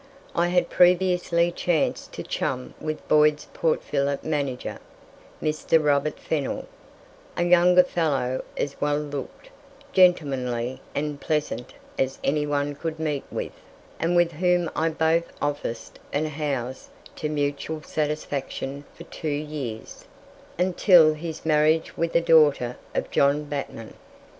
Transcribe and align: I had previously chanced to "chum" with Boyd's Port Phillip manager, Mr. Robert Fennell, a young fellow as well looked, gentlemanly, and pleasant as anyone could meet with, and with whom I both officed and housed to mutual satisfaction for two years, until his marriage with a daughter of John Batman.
I 0.33 0.47
had 0.47 0.71
previously 0.71 1.51
chanced 1.51 2.11
to 2.13 2.23
"chum" 2.23 2.73
with 2.81 3.07
Boyd's 3.07 3.45
Port 3.53 3.83
Phillip 3.83 4.23
manager, 4.23 4.79
Mr. 5.43 5.77
Robert 5.79 6.17
Fennell, 6.19 6.65
a 7.37 7.43
young 7.43 7.79
fellow 7.83 8.43
as 8.57 8.81
well 8.81 8.97
looked, 8.97 9.51
gentlemanly, 9.93 10.81
and 10.95 11.21
pleasant 11.21 11.75
as 11.99 12.17
anyone 12.23 12.73
could 12.73 12.97
meet 12.99 13.25
with, 13.29 13.51
and 13.99 14.15
with 14.15 14.31
whom 14.31 14.71
I 14.75 14.89
both 14.89 15.31
officed 15.39 15.97
and 16.11 16.29
housed 16.29 16.89
to 17.17 17.29
mutual 17.29 17.83
satisfaction 17.83 18.85
for 18.95 19.03
two 19.03 19.27
years, 19.29 20.05
until 20.57 21.13
his 21.13 21.45
marriage 21.45 21.95
with 21.95 22.15
a 22.15 22.21
daughter 22.21 22.75
of 22.95 23.11
John 23.11 23.43
Batman. 23.43 23.93